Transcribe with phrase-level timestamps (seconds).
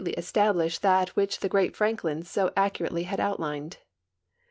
[0.01, 3.77] }^ establish that which the great Franklin so accurately had outlined.